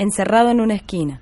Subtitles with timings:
[0.00, 1.20] Encerrado en una esquina.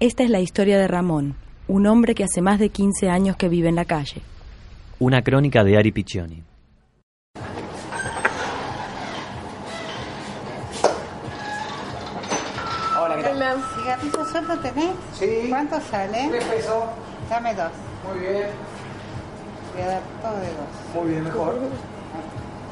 [0.00, 1.36] Esta es la historia de Ramón,
[1.68, 4.20] un hombre que hace más de 15 años que vive en la calle.
[4.98, 6.42] Una crónica de Ari Piccioni.
[13.00, 13.62] Hola, ¿qué tal?
[13.76, 14.90] ¿Cigarrillos solo tenés?
[15.12, 15.46] Sí.
[15.48, 16.30] ¿Cuánto sale?
[16.30, 16.84] Tres pesos.
[17.28, 17.70] Dame dos.
[18.08, 18.48] Muy bien.
[19.72, 20.96] Voy a dar todo de dos.
[20.96, 21.60] Muy bien, mejor.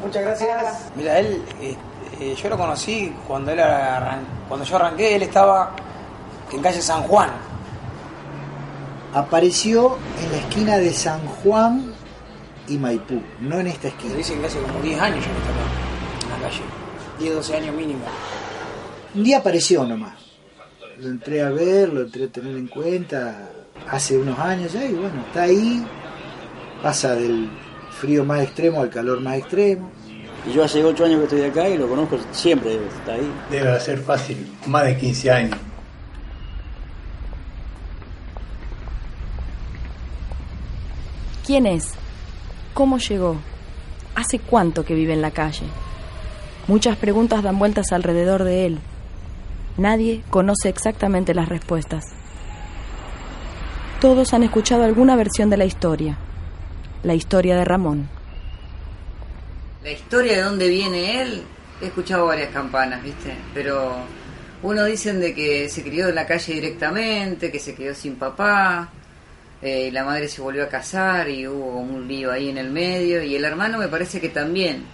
[0.04, 0.90] Muchas gracias.
[0.96, 1.76] Mira, él, eh,
[2.20, 5.72] eh, yo lo conocí cuando él arran- cuando yo arranqué, él estaba
[6.52, 7.30] en calle San Juan.
[9.14, 11.92] Apareció en la esquina de San Juan
[12.68, 14.14] y Maipú, no en esta esquina.
[14.14, 16.62] dicen que hace como 10 años yo que está acá, en la calle.
[17.18, 18.00] 10, 12 años mínimo.
[19.14, 20.14] Un día apareció nomás.
[20.98, 23.48] Lo entré a ver, lo entré a tener en cuenta
[23.90, 25.84] hace unos años ya y bueno, está ahí.
[26.82, 27.48] Pasa del
[27.98, 29.90] frío más extremo al calor más extremo.
[30.46, 33.32] Y yo hace 8 años que estoy acá y lo conozco siempre, está ahí.
[33.50, 35.58] Debe ser fácil, más de 15 años.
[41.44, 41.94] ¿Quién es?
[42.74, 43.36] ¿Cómo llegó?
[44.14, 45.66] ¿Hace cuánto que vive en la calle?
[46.66, 48.78] Muchas preguntas dan vueltas alrededor de él.
[49.78, 52.04] Nadie conoce exactamente las respuestas.
[54.00, 56.18] Todos han escuchado alguna versión de la historia.
[57.02, 58.17] La historia de Ramón.
[59.88, 61.42] La historia de dónde viene él,
[61.80, 63.34] he escuchado varias campanas, ¿viste?
[63.54, 63.94] Pero
[64.62, 68.90] unos dicen de que se crió en la calle directamente, que se quedó sin papá,
[69.62, 72.68] eh, y la madre se volvió a casar y hubo un lío ahí en el
[72.68, 74.84] medio, y el hermano me parece que también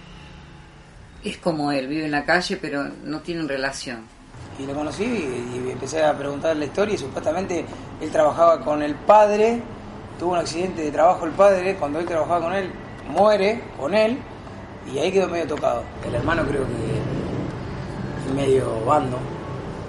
[1.25, 4.05] es como él, vive en la calle, pero no tienen relación.
[4.57, 7.65] Y lo conocí y, y empecé a preguntar la historia y supuestamente
[7.99, 9.59] él trabajaba con el padre,
[10.17, 12.71] tuvo un accidente de trabajo el padre, cuando él trabajaba con él,
[13.09, 14.17] muere con él
[14.93, 15.83] y ahí quedó medio tocado.
[16.05, 19.17] El hermano creo que es medio bando,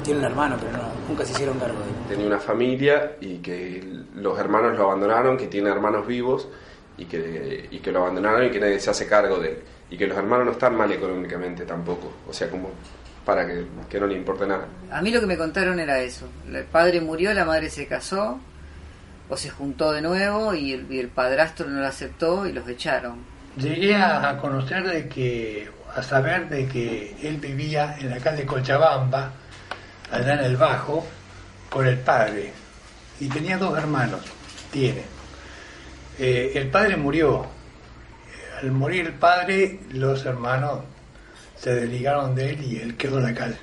[0.03, 1.95] tiene un hermano pero no, nunca se hicieron cargo de él.
[2.09, 3.83] tenía una familia y que
[4.15, 6.49] los hermanos lo abandonaron, que tiene hermanos vivos
[6.97, 9.59] y que, y que lo abandonaron y que nadie se hace cargo de él.
[9.89, 12.71] Y que los hermanos no están mal económicamente tampoco, o sea, como
[13.25, 14.67] para que, que no le importe nada.
[14.91, 16.28] A mí lo que me contaron era eso.
[16.49, 18.39] El padre murió, la madre se casó
[19.28, 22.69] o se juntó de nuevo y el, y el padrastro no lo aceptó y los
[22.69, 23.36] echaron.
[23.56, 29.33] Llegué a conocer de que, a saber de que él vivía en la calle Cochabamba,
[30.11, 31.06] allá en el Bajo,
[31.71, 32.53] con el padre.
[33.19, 34.21] Y tenía dos hermanos,
[34.71, 35.03] tiene.
[36.19, 37.47] Eh, el padre murió.
[38.61, 40.81] Al morir el padre, los hermanos
[41.56, 43.59] se desligaron de él y él quedó en la calle.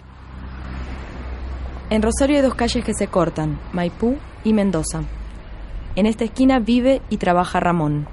[1.90, 5.04] En Rosario hay dos calles que se cortan, Maipú y Mendoza.
[5.96, 8.08] En esta esquina vive y trabaja Ramón.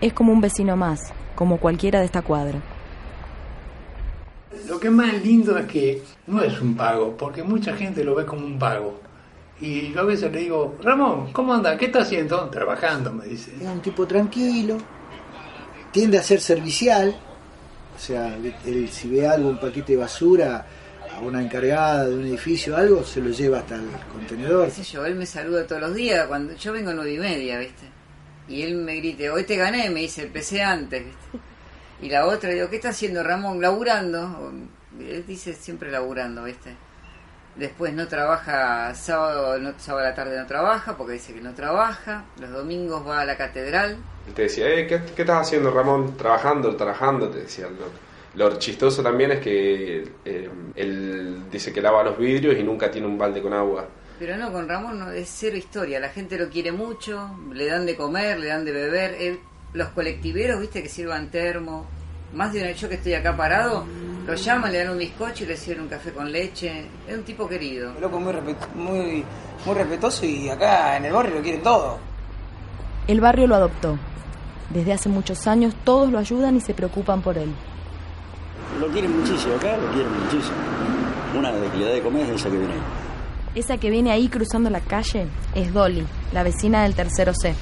[0.00, 2.60] Es como un vecino más, como cualquiera de esta cuadra.
[4.68, 8.14] Lo que es más lindo es que no es un pago, porque mucha gente lo
[8.14, 9.00] ve como un pago.
[9.60, 11.76] Y yo a veces le digo, Ramón, ¿cómo anda?
[11.78, 12.50] ¿Qué está haciendo?
[12.50, 13.52] Trabajando, me dice.
[13.58, 14.76] Es un tipo tranquilo,
[15.92, 17.16] tiende a ser servicial.
[17.94, 18.36] O sea,
[18.66, 20.66] él, si ve algo, un paquete de basura,
[21.14, 24.66] a una encargada de un edificio, algo, se lo lleva hasta el contenedor.
[24.66, 27.18] qué sé yo, él me saluda todos los días, cuando yo vengo a nueve y
[27.18, 27.86] media, ¿viste?
[28.48, 31.04] Y él me grite, hoy te gané, me dice, empecé antes.
[32.00, 33.60] Y la otra, digo, ¿qué está haciendo Ramón?
[33.60, 34.52] Laburando.
[35.00, 36.74] Él dice siempre laburando, ¿viste?
[37.56, 41.54] Después no trabaja sábado, no, sábado a la tarde no trabaja, porque dice que no
[41.54, 42.24] trabaja.
[42.38, 43.96] Los domingos va a la catedral.
[44.28, 46.16] Él te decía, eh, ¿qué, qué estás haciendo, Ramón?
[46.16, 47.66] Trabajando, trabajando, te decía.
[47.68, 52.90] Lo, lo chistoso también es que eh, él dice que lava los vidrios y nunca
[52.90, 53.88] tiene un balde con agua.
[54.18, 56.00] Pero no, con Ramón no, es cero historia.
[56.00, 59.14] La gente lo quiere mucho, le dan de comer, le dan de beber.
[59.20, 59.40] Él-
[59.74, 61.84] los colectiveros, viste, que sirvan termo.
[62.32, 63.84] Más de una vez yo que estoy acá parado,
[64.26, 66.86] lo llaman, le dan un bizcocho y le sirven un café con leche.
[67.06, 67.92] Es un tipo querido.
[67.94, 69.24] El loco muy, respet- muy,
[69.66, 71.98] muy respetuoso y acá en el barrio lo quieren todo.
[73.06, 73.98] El barrio lo adoptó.
[74.70, 77.50] Desde hace muchos años todos lo ayudan y se preocupan por él.
[78.80, 80.56] Lo quieren muchísimo, acá lo quieren muchísimo.
[81.38, 82.80] Una de que le da de comer es esa que viene ahí.
[83.56, 87.54] Esa que viene ahí cruzando la calle es Dolly, la vecina del tercero C.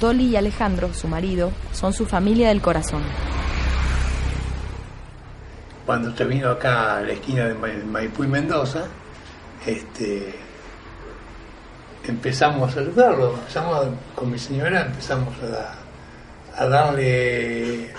[0.00, 3.02] Dolly y Alejandro, su marido, son su familia del corazón.
[5.84, 8.84] cuando se vino acá a la esquina de Ma- Maipú y Mendoza,
[9.66, 10.32] este,
[12.06, 17.90] empezamos a saludarlo, empezamos a- con mi señora, empezamos a, a darle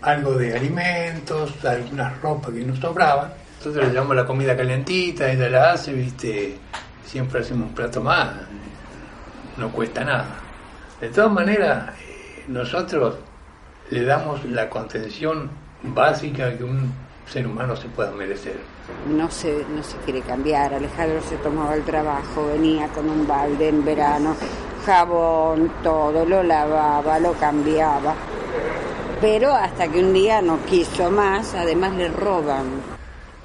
[0.00, 3.34] algo de alimentos, algunas ropas que nos sobraban.
[3.64, 6.58] Nosotros le llevamos la comida calentita, ella la hace, viste,
[7.06, 8.28] siempre hacemos un plato más,
[9.56, 10.26] no cuesta nada.
[11.00, 13.14] De todas maneras, eh, nosotros
[13.88, 15.48] le damos la contención
[15.82, 16.92] básica que un
[17.26, 18.58] ser humano se pueda merecer.
[19.08, 20.74] no se, no se quiere cambiar.
[20.74, 24.36] Alejandro se tomaba el trabajo, venía con un balde en verano,
[24.84, 28.14] jabón, todo, lo lavaba, lo cambiaba.
[29.22, 32.92] Pero hasta que un día no quiso más, además le roban.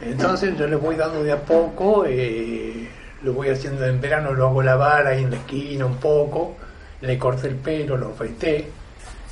[0.02, 2.88] Entonces yo le voy dando de a poco, eh,
[3.24, 6.56] lo voy haciendo en verano, lo hago lavar ahí en la esquina un poco,
[7.02, 8.70] le corté el pelo, lo afeité.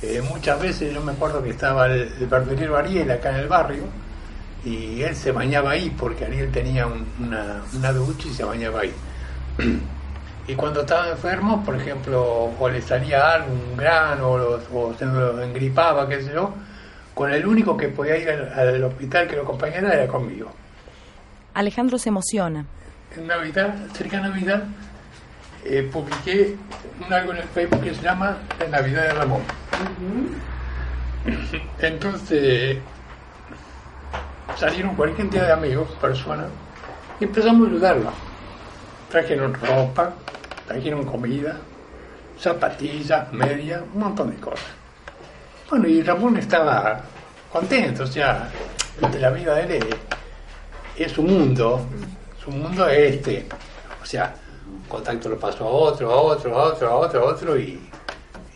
[0.02, 3.48] Eh, muchas veces yo me acuerdo que estaba el, el verdulero Ariel acá en el
[3.48, 3.82] barrio
[4.64, 8.80] y él se bañaba ahí porque Ariel tenía un- una, una ducha y se bañaba
[8.80, 8.92] ahí.
[10.46, 15.04] Y cuando estaba enfermo, por ejemplo, o le salía algo, un grano, o, o se
[15.04, 16.54] lo engripaba, qué sé yo,
[17.18, 20.52] con el único que podía ir al, al hospital que lo acompañara era conmigo.
[21.52, 22.64] Alejandro se emociona.
[23.16, 24.62] En Navidad, cerca de Navidad,
[25.64, 26.54] eh, publiqué
[27.04, 29.42] un algo en el Facebook que se llama La Navidad de Ramón.
[31.80, 32.78] Entonces
[34.56, 36.46] salieron cualquier cantidad de amigos, personas,
[37.18, 38.12] y empezamos a ayudarlo.
[39.10, 40.12] Trajeron ropa,
[40.68, 41.56] trajeron comida,
[42.38, 44.77] zapatillas, medias, un montón de cosas.
[45.70, 47.00] Bueno, y Ramón estaba
[47.52, 48.48] contento, o sea,
[49.12, 49.86] de la vida de él
[50.96, 51.86] es, su mundo,
[52.42, 53.46] su mundo es este.
[54.02, 54.34] O sea,
[54.66, 57.80] un contacto lo pasó a otro, a otro, a otro, a otro, a otro, y,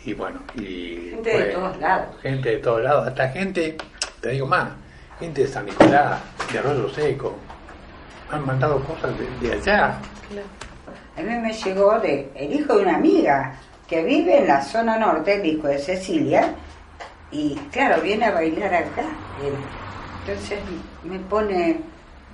[0.05, 2.15] y bueno, y Gente de todos lados.
[2.21, 3.77] gente de todos lados, hasta gente,
[4.19, 4.69] te digo más,
[5.19, 6.19] gente de San Nicolás,
[6.51, 7.35] de Arroyo Seco,
[8.31, 9.97] han mandado cosas de, de allá.
[11.15, 13.53] A mí me llegó de el hijo de una amiga
[13.87, 16.55] que vive en la zona norte, el hijo de Cecilia,
[17.33, 19.05] y claro, viene a bailar acá.
[20.21, 20.59] Entonces
[21.03, 21.79] me pone,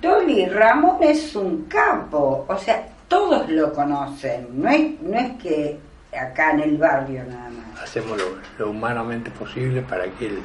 [0.00, 5.78] Dolly, Ramón es un capo, o sea, todos lo conocen, no es, no es que
[6.16, 7.82] acá en el barrio nada más.
[7.82, 8.24] hacemos lo,
[8.58, 10.38] lo humanamente posible para que él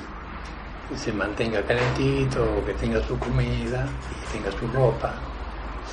[0.96, 5.14] se mantenga calentito, que tenga su comida y tenga su ropa,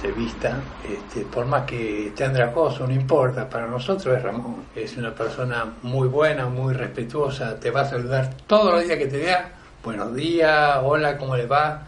[0.01, 0.57] se vista,
[0.89, 5.75] este, por más que esté andrajoso, no importa, para nosotros es Ramón, es una persona
[5.83, 9.53] muy buena, muy respetuosa, te va a saludar todos los días que te vea,
[9.85, 11.83] buenos días, hola, ¿cómo le va?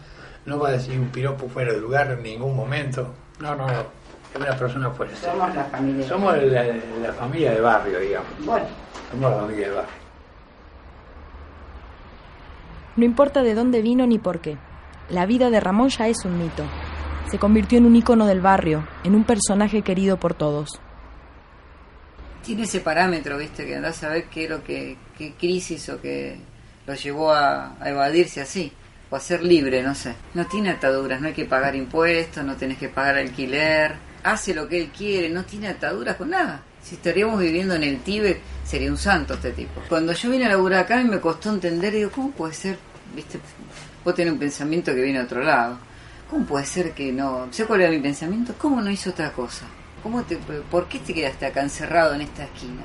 [0.45, 4.41] No va a decir un piropo fuera de lugar en ningún momento, no, no, es
[4.41, 5.15] una persona fuerte.
[5.15, 6.07] Somos la familia.
[6.07, 8.29] Somos la, la familia de barrio, digamos.
[8.45, 8.65] Bueno,
[9.11, 10.05] Somos la familia de barrio.
[12.97, 14.57] No importa de dónde vino ni por qué.
[15.09, 16.63] La vida de Ramón ya es un mito.
[17.29, 20.79] Se convirtió en un ícono del barrio, en un personaje querido por todos.
[22.43, 26.37] Tiene ese parámetro, viste, que andás a ver qué, lo que, qué crisis o que
[26.85, 28.71] lo llevó a, a evadirse así,
[29.09, 30.13] o a ser libre, no sé.
[30.35, 34.67] No tiene ataduras, no hay que pagar impuestos, no tenés que pagar alquiler, hace lo
[34.67, 36.61] que él quiere, no tiene ataduras con nada.
[36.83, 39.81] Si estaríamos viviendo en el Tíbet, sería un santo este tipo.
[39.89, 42.77] Cuando yo vine a laburar acá me costó entender, digo, ¿cómo puede ser,
[43.15, 43.39] viste,
[44.03, 45.79] vos tenés un pensamiento que viene de otro lado?
[46.29, 47.47] ¿Cómo puede ser que no?
[47.51, 48.53] ¿Sé cuál era mi pensamiento?
[48.57, 49.65] ¿Cómo no hizo otra cosa?
[50.01, 52.81] ¿Cómo te, ¿Por qué te quedaste acá encerrado en esta esquina?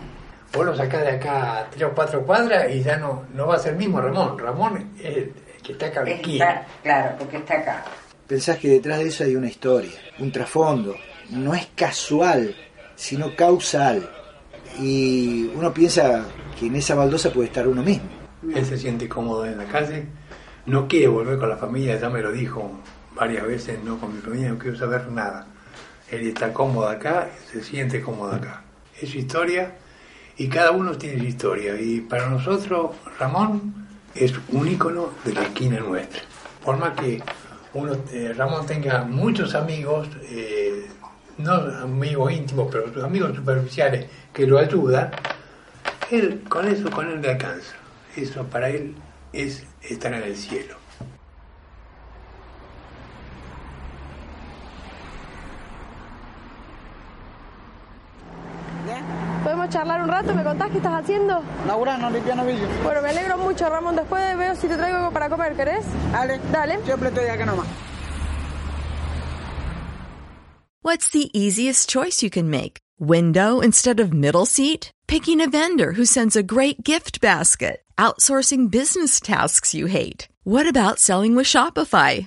[0.53, 3.57] Vos lo sacás de acá a tres o cuatro cuadras y ya no, no va
[3.57, 4.39] a ser el mismo Ramón.
[4.39, 6.51] Ramón es el que está acá a la esquina.
[6.51, 7.85] está, claro, porque está acá.
[8.27, 10.97] Pensás que detrás de eso hay una historia, un trasfondo.
[11.31, 12.55] No es casual,
[12.95, 14.09] sino causal.
[14.79, 16.25] Y uno piensa
[16.59, 18.09] que en esa baldosa puede estar uno mismo.
[18.55, 20.07] Él se siente cómodo en la calle,
[20.67, 22.71] no quiere volver con la familia, ya me lo dijo
[23.21, 25.47] varias veces, no con mi familia, no quiero saber nada.
[26.11, 28.63] Él está cómodo acá, se siente cómodo acá.
[28.99, 29.77] Es su historia
[30.39, 31.79] y cada uno tiene su historia.
[31.79, 36.23] Y para nosotros, Ramón es un ícono de la esquina nuestra.
[36.65, 37.23] Por más que
[37.75, 40.87] uno, eh, Ramón tenga muchos amigos, eh,
[41.37, 45.11] no amigos íntimos, pero amigos superficiales que lo ayudan,
[46.11, 47.75] él con eso con él le alcanza.
[48.17, 48.95] Eso para él
[49.35, 50.81] es estar en el cielo.
[59.71, 60.35] Charlar un rato?
[60.35, 61.43] ¿Me contás qué estás haciendo?
[61.67, 62.69] Laburando, limpiando vidrio.
[62.83, 63.97] Bueno, me alegro mucho, Ramón.
[63.97, 65.85] Después veo si te traigo algo para comer, ¿querés?
[66.13, 66.41] Dale.
[66.53, 66.81] Dale.
[66.85, 67.67] Siempre estoy acá nomás.
[70.83, 72.79] What's the easiest choice you can make?
[72.99, 74.91] Window instead of middle seat?
[75.07, 77.83] Picking a vendor who sends a great gift basket?
[77.99, 80.29] Outsourcing business tasks you hate?
[80.45, 82.27] What about selling with Shopify?